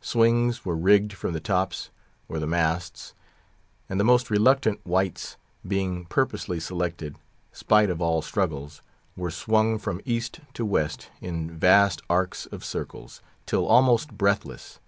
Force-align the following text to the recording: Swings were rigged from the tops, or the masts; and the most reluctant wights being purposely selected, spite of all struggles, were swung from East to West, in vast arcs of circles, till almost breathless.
Swings 0.00 0.64
were 0.64 0.76
rigged 0.76 1.12
from 1.12 1.32
the 1.32 1.40
tops, 1.40 1.90
or 2.28 2.38
the 2.38 2.46
masts; 2.46 3.14
and 3.88 3.98
the 3.98 4.04
most 4.04 4.30
reluctant 4.30 4.78
wights 4.86 5.36
being 5.66 6.04
purposely 6.04 6.60
selected, 6.60 7.18
spite 7.50 7.90
of 7.90 8.00
all 8.00 8.22
struggles, 8.22 8.80
were 9.16 9.28
swung 9.32 9.80
from 9.80 10.00
East 10.04 10.38
to 10.54 10.64
West, 10.64 11.10
in 11.20 11.50
vast 11.58 12.00
arcs 12.08 12.46
of 12.46 12.64
circles, 12.64 13.22
till 13.44 13.66
almost 13.66 14.16
breathless. 14.16 14.78